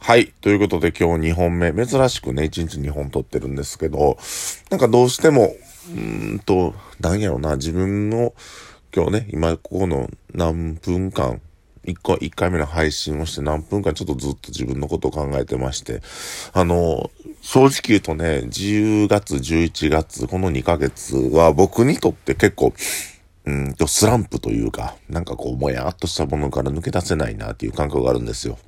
[0.00, 0.32] はい。
[0.40, 4.16] ということで今日2本目、珍しくね、1日2本撮ってるんですけど、
[4.70, 5.54] なんかどうしても、
[5.92, 8.32] うーんと、なんやろな、自分の、
[8.94, 11.42] 今日ね、今ここの何分間、
[11.84, 16.00] 1個、1回目の配信をして何分間ちょっとずっと自分のことを考えてまして、
[16.54, 17.10] あの、
[17.42, 22.72] 正直言うとね、10月、11月、この2ヶ月は僕にとって結構、
[23.44, 28.58] うんと、スランプというか、なんかこう、もやっとしたものから抜け出せないなっていう感覚があるんですよ。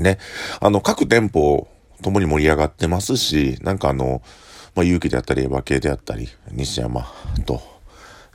[0.00, 0.18] ね。
[0.60, 1.68] あの、各店舗
[2.02, 4.22] ともに盛り上がってますし、なんかあの、
[4.74, 7.06] まあ、勇気であったり、エヴァ系であったり、西山
[7.46, 7.60] と、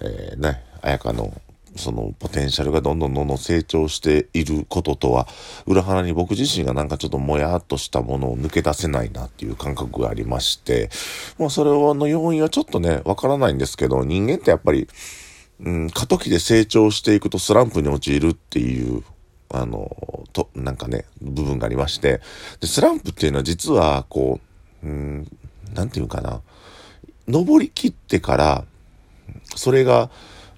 [0.01, 1.33] えー、ね、綾香の、
[1.77, 5.27] そのポテンシャルがどんどんどんどん成長していることとは、
[5.65, 10.89] 裏腹に僕自身がなんかちょっともやっとしたものを抜け出せないなっていう感覚がありまして、
[11.37, 14.87] まあそれの要因はちょっとね、わからないんですけど、人間ってやっぱり、
[15.59, 19.03] うん、過渡期で成長していくとスランプに陥るっていう
[19.61, 22.21] あの、と、なんかね、部分がありまして、
[22.59, 24.39] で、スランプっていうのは実は、こ
[24.83, 25.27] う、うん、
[25.73, 26.41] なんていうかな、
[27.27, 28.65] 登り切ってから、
[29.55, 30.09] それが、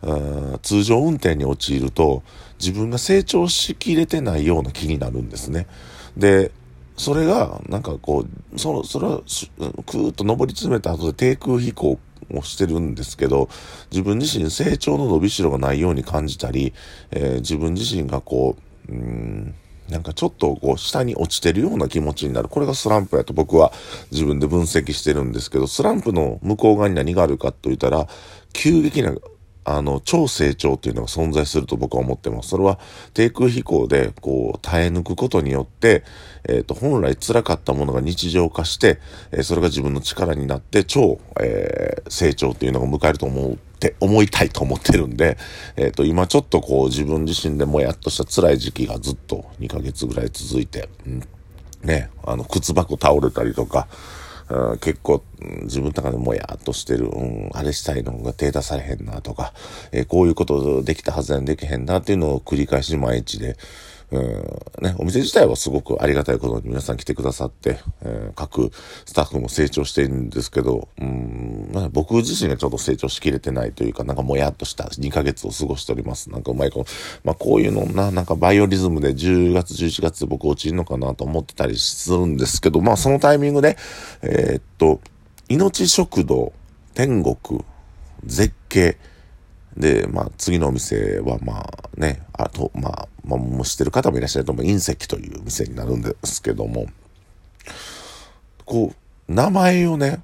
[0.03, 0.13] う
[0.55, 2.23] ん通常運転に陥ると、
[2.59, 5.67] 自分が成長しきれてないような気になるんですね。
[6.15, 6.51] で、
[6.97, 11.99] それが、なんかこう、その、それは、くーっと登り詰めた後で低空飛行
[12.33, 13.49] をしてるんですけど、
[13.91, 16.73] 自分自身成長の伸びしろがないように感じたり、
[17.11, 19.55] えー自分自身がこう、うん、
[19.89, 22.49] なんかちょっとこう下に落ちてるような気持ちになる。
[22.49, 23.71] これがスランプやと僕は
[24.11, 28.07] 自分で分析してるんですけど、スランプの向こう側に何があるかと言ったら、
[28.53, 29.15] 急激な
[29.69, 32.49] あの、超成長っていうのが存在すると僕は思ってます。
[32.49, 32.79] それは
[33.13, 36.05] 低空飛行でこう耐え抜くことによって、
[36.47, 38.99] えっ、と、本来辛かったものが日常化して、
[39.31, 45.37] えーそれが自分の力になって超、えー成長っていうのが迎えると思うって、思いたいと思ってるんで、
[45.75, 51.23] えっ、と、今ちょっとこう自分自身でもやっとした辛い時期がずっと2ヶ月ぐらい続いて、うん
[51.83, 53.93] ね、あの、靴箱倒れたりとか、う
[54.75, 55.23] ん結構、
[55.63, 59.53] 自分の中でもやっとしてる、うん、あれしたいのが手出されへんなとか、
[59.91, 63.57] えーこういうことできたはずやんできへんなっていうのを繰り返し毎日で、
[64.09, 68.71] ね、お店自体はすごくありがたいことに皆さん来てくださって、えー各
[69.05, 76.29] スタッフも成長してるんですけど、うん、僕自身がちょっと成長しきれてないというか、なんかもやっとした2ヶ月を過ごしております。
[76.29, 76.91] なんかうまいこと、
[77.23, 83.77] まあこういうのな、なんかバイオリズムで10月、11月僕落ちるのかなと思ってたりするんですけど、まあそのタイミングで、
[84.21, 85.01] えーっと、
[85.49, 86.53] 命食堂、
[86.93, 87.63] 天国、
[88.23, 88.97] 絶景、
[89.77, 96.87] で、まあ、次のお店は、まあね、あと、まあ、まあ、もう知ってる方もいらっしゃると思う、隕石という店になるんですけども、
[98.65, 98.93] こ
[99.27, 100.21] う、名前をね、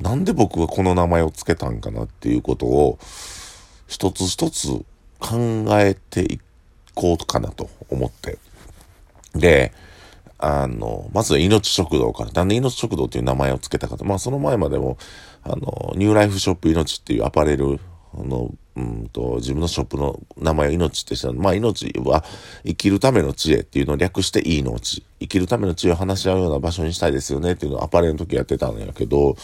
[0.00, 2.98] なんで僕がこの名前を付けたんかなっていうことを、
[3.88, 4.68] 一つ一つ
[5.18, 6.40] 考えてい
[6.94, 8.38] こうかなと思って。
[9.34, 9.72] で、
[10.38, 14.96] あの、まず命食堂から、なんで命食堂っていう名前を付けたかと、まあその前までも、
[15.42, 17.80] あの、ニューライフショップ命っていうアパレル
[18.14, 22.24] の、うんと、自分のショップの名前を命ってしたまあ命は
[22.64, 25.04] 生きるための知恵っていうのを略していいのち。
[25.20, 29.36] 生きるための知恵を話し合うような場所にしたいですよねっていうのをアパレルの時やってたんやけど、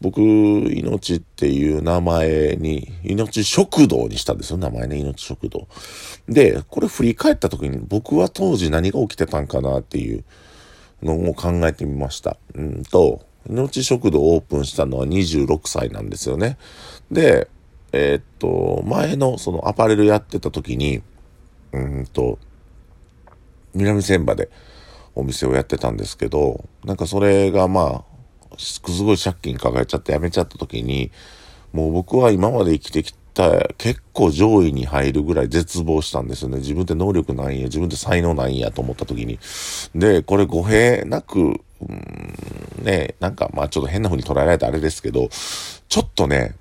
[0.00, 5.68] 僕、命っていう名前に、命食堂にしたんですよ、名前ね、命食堂。
[6.28, 10.24] で、これ振り返った時に僕は当時何が起きてたんかなっていう
[11.02, 12.36] のを考えてみました。
[12.54, 16.58] うんと、命食堂オープンしたのは26歳なんですよね。
[17.10, 17.48] で、
[17.98, 21.02] えーっと、前のそのアパレルやってた時に、
[21.72, 22.38] うんと、
[23.74, 24.50] 南千葉で
[25.14, 31.10] お店をやってたんですけど、なんかそれがまあ、すごい借金抱えちゃって辞めちゃった時に、
[31.72, 36.58] もう僕は今まで生きてきた結構上位に入るぐらい絶望したんですよね。
[36.58, 39.38] 自分って能力ないんや、自分って才能ないんやと思った時に。
[39.94, 41.62] で、これ語弊なく、うん
[42.82, 45.28] ね、なんかまあちょっと変な風に捉えられたあれですけど、
[45.88, 46.54] ちょっとね、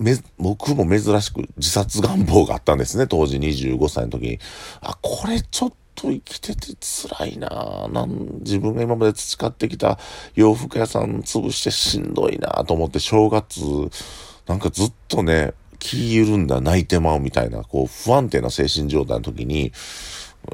[0.00, 4.38] め、僕も珍しく自殺願望があったんですね、当時25歳の時に。
[4.80, 9.98] あ、これちょっと生きてて辛いなぁなん自分が今まで培ってきた
[10.34, 13.60] 洋服屋さん潰してしんどいなぁと思って正月、
[14.46, 19.72] なんかずっとね、気緩んだ泣いてまうみたいな、こう不安定な精神状態の時に、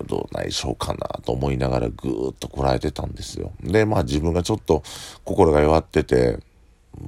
[0.09, 3.53] どうないしょうかなと思いながらぐーっとこらえてたんですよ。
[3.62, 4.82] で、まあ自分がちょっと
[5.25, 6.38] 心が弱ってて、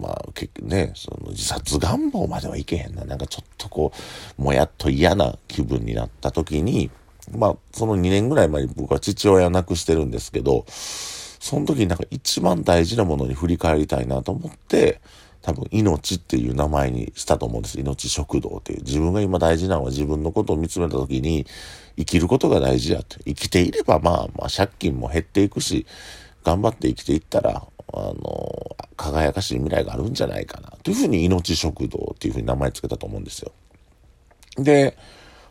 [0.00, 3.04] まあ結局ね、その自殺願望まではいけへんな。
[3.04, 3.92] なんかちょっとこ
[4.38, 6.90] う、もやっと嫌な気分になった時に、
[7.36, 15.00] まあその2年ぐらい前に僕は父親を亡くしてるんですけど、その時になんか一番大事なものに振り返りたいなと思って、
[15.40, 17.80] 多分命っていう名前にしたと思うんです。
[17.80, 18.82] 命食堂っていう。
[18.82, 21.46] 自分が今大事なのは自分のことを見つめた時に
[21.96, 23.18] 生きることが大事やって。
[23.24, 25.86] 生きていればまあまあ借金も減っていくし、
[26.48, 30.70] 頑張って生きていったら、あの、輝かしい未来があるんじゃないかな。
[30.82, 33.52] というふうに命食堂っていうふうに名前つけたと思うんですよ。
[34.56, 34.96] で、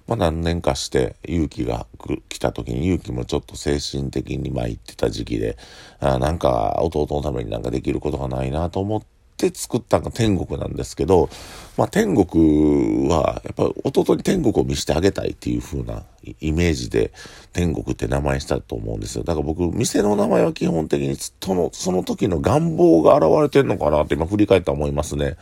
[0.07, 1.85] まあ何年かして勇気が
[2.29, 5.57] 来た時に勇気もちょっと精神的に参ってた時期で、
[5.99, 9.07] あなんか弟のためになんかできることがないなと思って
[9.53, 11.29] 作ったのが天国なんですけど、
[11.77, 16.03] まあ天国はやっぱり弟に天国を見せてあげたいっていう風な
[16.41, 17.11] イメージで
[17.53, 19.23] 天国って名前したと思うんですよ。
[19.23, 25.37] だから僕、店の名前は基本的にその、その時の願望が現れてんのかなって今振り返って思いますね。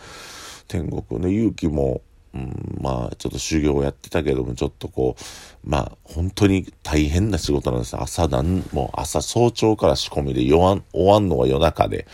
[0.67, 2.01] 天国の勇気も
[2.35, 7.95] うん、まあ、ちょっと修行をやってたけども、ちょっとこう、まあ、本当に大変な仕事なんです。
[7.97, 12.07] 朝なん、もう朝早朝から仕込みで、終わん、終わんのは夜中で、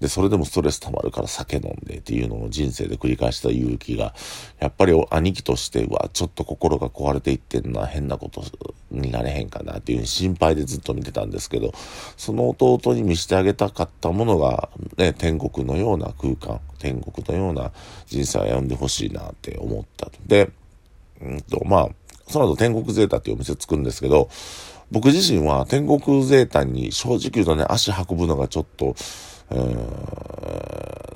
[0.00, 4.14] で、それでもストレス溜まるから酒飲んでっていうのを人生で繰り返した勇気が、
[4.58, 8.42] やっぱり兄貴としては、ちょっと心が壊れていってんのは変なこと
[8.90, 11.72] になれへんかなっていう心配でずっと見てたんですけど、
[12.16, 17.72] その弟に見せてあげたかったものが、ね、天国のような空間、天国のような
[18.06, 20.12] 人生を歩んでほしいなって思思ったと。
[20.26, 20.50] で、
[21.20, 21.88] うんと、まあ、
[22.28, 24.28] その後天国ゼータっていうお店作るんですけど、
[24.90, 28.94] 僕自身は天国ゼータに正直言うとね、足運ぶのがちょっと、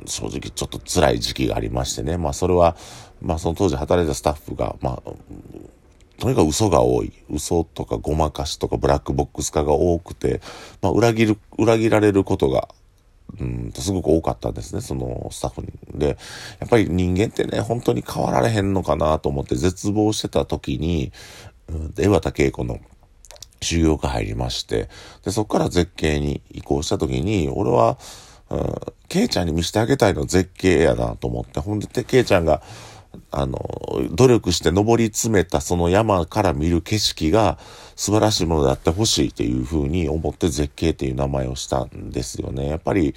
[0.06, 2.16] 正直ちょっと辛い時期がありましてね。
[2.16, 2.76] まあそれは、
[3.20, 5.10] まあその当時働いたスタッフが、まあ、
[6.19, 7.12] とにかく嘘が多い。
[7.31, 10.40] 嘘とかごまかしとかブラックボックス化が多くて、
[10.81, 12.69] まあ裏切る、裏切られることが
[13.41, 15.73] うんすごく多かったんですね、そのスタッフに。
[15.95, 16.19] で、
[16.61, 21.13] やっぱり人間ってね、本当に変わられへんのかなと思って絶望してた時に、
[21.69, 22.79] うん、江端恵子の
[23.63, 24.89] 修行が入りまして、
[25.25, 27.99] で、そこから絶景に移行した時に、俺は、
[28.51, 28.75] うん、
[29.09, 32.63] ケイちゃんに見せてあげたいの絶景やなと思って、ほんで、ケイちゃんが、
[33.32, 33.58] あの、
[34.12, 37.58] 努力して登り詰めたその山から見る景色が
[37.96, 42.69] 素晴らしいものであってほしいっていうふうに思って絶景っていう名前をしたんですよね。
[42.69, 43.14] やっぱり、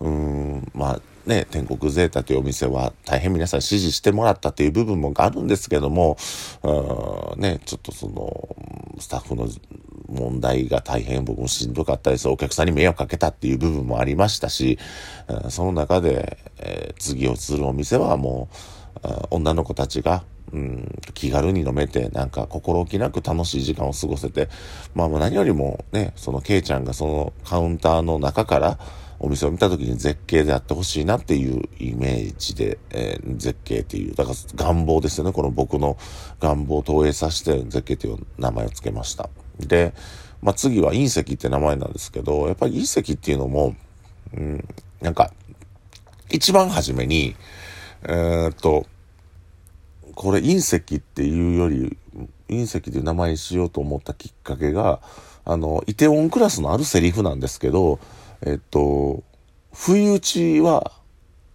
[0.00, 6.16] うん、まあね、天国ゼータというお店は大変皆さん支持してもらったっていう部分もあるんですけども、
[6.62, 8.56] うん、ね、ちょっとその、
[9.00, 9.48] スタッフの
[10.08, 12.28] 問題が大変僕もしんどかったです。
[12.28, 14.78] お客さんに迷惑かけたっていう部分もありましたし、
[15.50, 18.56] その中で、えー、次をするお店はもう、
[19.30, 24.48] 女の子たちが、うん、気軽に飲めて、なんか心置きなく楽しい時間を過ごせて、
[24.94, 28.78] まあ何よりもね、そのケイちゃんがそのカウンターの中から
[29.18, 35.32] お店を見た時に絶景であってほしいなっていうイメージで、えー、絶景っていう、だから願望ですよね。
[35.32, 35.96] この僕の
[36.40, 39.28] 願望を投影させて絶景という名前を付けました。
[39.58, 39.94] で、
[40.42, 43.74] まあ次は隕石って名前なんですけど、やっぱり隕石っていうのも、
[44.34, 44.68] うん、
[45.00, 45.32] なんか、
[46.30, 47.36] 一番初めに、
[48.04, 48.86] えー、っと、
[50.14, 51.96] これ隕石っていうより、
[52.48, 55.00] 隕石っていう名前にしようと思ったきっかけが、
[55.44, 57.98] あの、イテオンクラスのあるセリフなんですけど、
[58.42, 59.22] えっと、
[59.72, 60.92] 不意打ちは、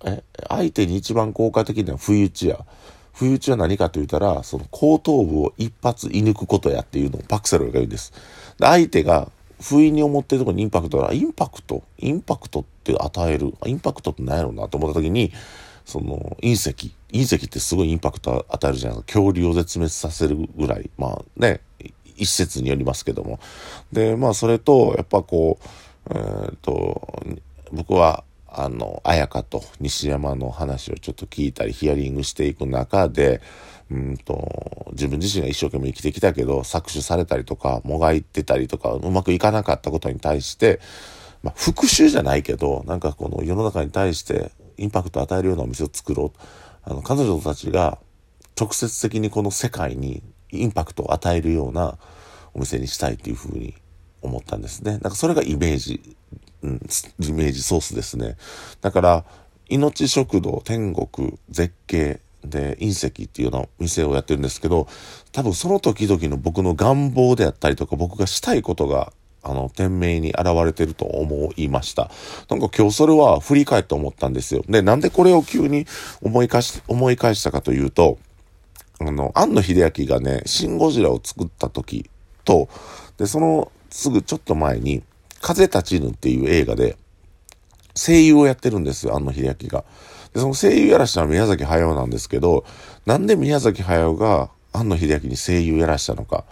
[0.04, 2.66] え、相手に一番効果的な不意打ちや。
[3.14, 8.14] 不意打ちは何かと言ったら、その後頭部を一発射抜くことやっていうのをパクセロが言うんです。
[8.58, 9.30] で相手が
[9.62, 13.54] 不意に思ってるところにインパクトが、インパクトインパクトって与える。
[13.66, 15.32] インパクトって何やろうなと思った時に、
[15.86, 19.20] その隕石隕石ってすごいインパクト与えるじゃないですか。
[19.20, 20.90] 恐竜を絶滅させるぐらい。
[20.98, 21.62] まあね
[22.16, 23.40] 一説によりますけども。
[23.92, 27.24] でまあそれとやっぱこうえー、っと
[27.72, 33.42] 僕はあの綾香と西山の話をちょっと聞いたりヒアリングしていく中で
[33.90, 40.80] うんと自分自身が一生懸命生きてきたけど搾取されたりとかもがいてたりとかうまくいかなかったことに対して
[41.44, 46.40] まあ、復讐じゃないけど、なんかこの世の中に対してインパクトを与えるようなお店を作ろう。
[46.84, 48.00] あの、彼女たちが
[48.60, 51.98] 直接的にこの世界にインパクトを与えるような
[52.54, 53.76] お店にしたいっていうふうに
[54.22, 54.94] 思ったんですね。
[54.94, 56.16] なんかそれがイメージ、
[56.64, 56.82] うん、
[57.20, 58.38] イメージソースですね。
[58.82, 59.26] だから、
[59.70, 64.88] 命食堂、天国、絶景、で、隕石っていうような店をやってるんですけど、
[65.32, 69.14] 多分その時々の僕の願望であったりとか、僕がしたいことが
[69.44, 72.12] あの、店名に現れてると思いました。
[72.50, 74.64] なんか今日それは振り返って思ったんですよ。
[74.68, 75.88] で、なんでこれを急に
[76.22, 78.20] 思い返し、思い返したかというと、
[79.00, 82.10] あの、庵野秀明がね、シン・ゴジラを作った時
[82.46, 82.70] と、
[83.18, 85.04] で、そのすぐちょっと前に、
[85.42, 86.98] 風立ちぬっていう映画で、
[87.96, 89.84] 声優をやってるんですよ、庵野秀明が。
[90.34, 92.64] で、その声優やらしたのは宮崎駿なんですけど、
[93.06, 96.46] なんで宮崎駿が庵野秀明に声優やらしたのか。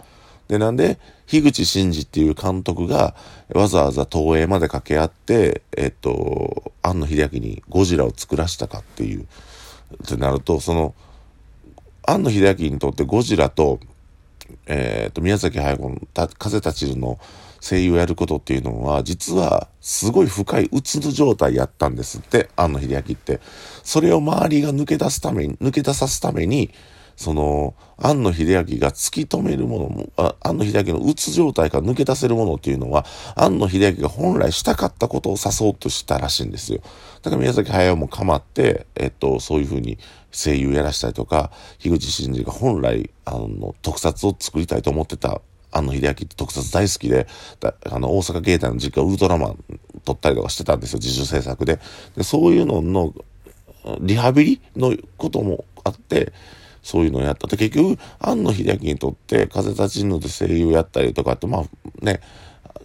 [0.50, 3.14] で、なんで、樋口真嗣っていう監督が
[3.54, 10.92] わざわざ東映まで掛け合って、えっと、庵野秀明にゴジラを作らしたかっていう、ってなると、その、
[12.02, 13.78] 庵野秀明にとってゴジラと、
[14.66, 16.00] えっと、宮崎駿の
[16.36, 17.20] 風立ちぬの
[17.60, 23.38] 声優をやることっていうのは、実はすごい深いうつの状態やったんですって、庵野秀明って。
[23.84, 26.72] それを周りが抜け出すために、抜け出さすために、
[27.20, 33.04] その、庵野秀明が突き止めるものも、庵野秀明のうつ状態から抜け出せるものっていうのは、
[33.36, 36.80] 庵野秀明が本来したかったことを指そうとしたらしいんですよ。
[37.20, 39.98] だから宮崎駿も構って、えっと、そういうふうに
[40.32, 47.26] 声優やらしたりとか、樋口真嗣が本来、あの、特撮を作りたいと思ってた庵野秀明って特撮大好きで、
[47.90, 49.58] あの、大阪芸大の実家ウルトラマン
[50.06, 51.80] 撮ったりとかしてたんですよ、自主制作で。
[52.16, 53.12] で、そういうのの、
[54.00, 56.32] リハビリのこともあって、
[56.82, 57.46] そういうのをやった。
[57.46, 62.20] で、結局、庵野秀明にとって、風立ちぬで声優やったりとかって、まあね、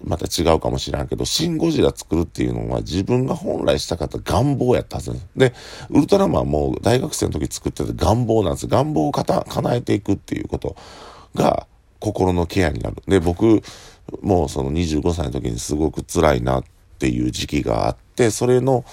[0.04, 5.28] また違うかもしれんけど、シン・ゴジラ作るっていうのは自分が本来したかった願望やったはずです。
[5.36, 5.54] で、
[5.90, 8.68] ウルトラマンも大学生の時作ってた願望なんです。
[8.68, 10.76] 願望をかた叶えていくっていうこと
[11.34, 11.68] が
[12.00, 12.98] 心のケアになる。
[13.08, 13.62] で、僕、
[14.22, 16.64] もうその25歳の時にすごく辛いなっ
[17.00, 18.86] ていう時期があって、それの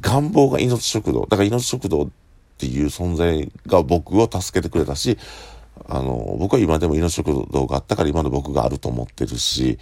[0.00, 1.22] 願望が命食堂。
[1.22, 2.21] だから命食堂って
[2.62, 5.18] ていう存在が僕を助けてくれたし、
[5.88, 9.78] あの、僕は今でも命食堂があったから今の僕があると思ってるし、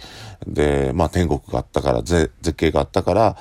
[0.47, 3.37] で、まあ天国があったから、絶景があったから、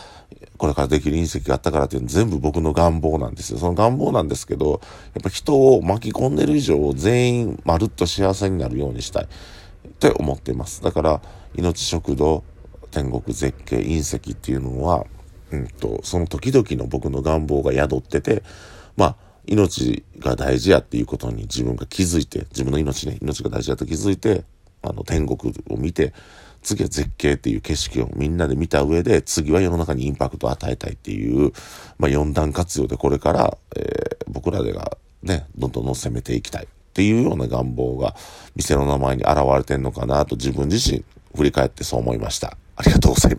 [0.58, 3.58] これからできる隕石があったからっていうの全部僕の願望なんですよ。
[3.58, 4.82] その願望なんですけど、
[5.14, 10.82] やっぱ人を巻き込んでる以上、全員まるっと幸せになるようにしたいって思ってます。
[10.82, 11.22] だから、
[11.54, 12.44] 命食堂、
[12.90, 15.06] 天国絶景、隕石っていうのは、
[15.50, 18.42] うんと、その時々の僕の願望が宿ってて、
[18.96, 24.44] まあ、命が大事やっていうことに自分が気づいて、自分の命ね、命が大事やと気づいて、
[24.80, 26.14] あの、天国を見て、
[26.62, 31.52] 次は絶景っていう景色をみんなで見た上で、次は世の中にインパクトを与えたいっていう、
[31.98, 38.14] まあ、四段活用でこれから、えー、僕らでがね、どんどんどん攻めていきたいっていうような願望が
[38.54, 41.04] 店の名前に現れてんのかなと自分自身
[41.36, 42.56] 振り返ってそう思いました。
[42.76, 43.38] ありがとうございます。